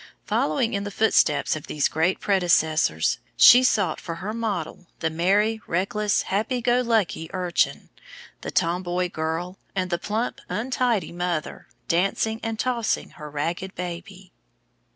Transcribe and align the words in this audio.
Following 0.25 0.73
in 0.73 0.83
the 0.83 0.89
footsteps 0.89 1.55
of 1.55 1.67
these 1.67 1.87
great 1.87 2.19
predecessors, 2.19 3.19
she 3.37 3.61
sought 3.63 4.01
for 4.01 4.15
her 4.15 4.33
models 4.33 4.87
"the 4.97 5.11
merry, 5.11 5.61
reckless, 5.67 6.23
happy 6.23 6.59
go 6.59 6.81
lucky 6.81 7.29
urchin; 7.35 7.89
the 8.41 8.49
tomboy 8.49 9.11
girl; 9.11 9.59
and 9.75 9.91
the 9.91 9.99
plump, 9.99 10.41
untidy 10.49 11.11
mother, 11.11 11.67
dancing 11.87 12.39
and 12.41 12.57
tossing 12.57 13.11
her 13.11 13.29
ragged 13.29 13.75
baby." 13.75 14.33